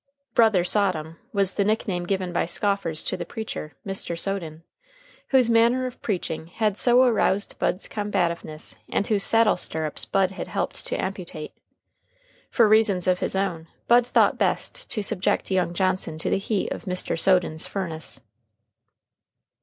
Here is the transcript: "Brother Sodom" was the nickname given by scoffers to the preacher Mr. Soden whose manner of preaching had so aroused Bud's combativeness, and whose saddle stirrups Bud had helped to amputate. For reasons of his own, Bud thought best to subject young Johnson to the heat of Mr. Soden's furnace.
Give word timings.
"Brother 0.33 0.63
Sodom" 0.63 1.19
was 1.31 1.53
the 1.53 1.63
nickname 1.63 2.07
given 2.07 2.33
by 2.33 2.47
scoffers 2.47 3.03
to 3.03 3.15
the 3.15 3.23
preacher 3.23 3.73
Mr. 3.85 4.17
Soden 4.17 4.63
whose 5.27 5.47
manner 5.47 5.85
of 5.85 6.01
preaching 6.01 6.47
had 6.47 6.75
so 6.75 7.03
aroused 7.03 7.59
Bud's 7.59 7.87
combativeness, 7.87 8.77
and 8.91 9.05
whose 9.05 9.21
saddle 9.23 9.57
stirrups 9.57 10.05
Bud 10.05 10.31
had 10.31 10.47
helped 10.47 10.87
to 10.87 10.99
amputate. 10.99 11.53
For 12.49 12.67
reasons 12.67 13.05
of 13.05 13.19
his 13.19 13.35
own, 13.35 13.67
Bud 13.87 14.07
thought 14.07 14.39
best 14.39 14.89
to 14.89 15.03
subject 15.03 15.51
young 15.51 15.71
Johnson 15.71 16.17
to 16.17 16.31
the 16.31 16.39
heat 16.39 16.71
of 16.71 16.85
Mr. 16.85 17.15
Soden's 17.19 17.67
furnace. 17.67 18.21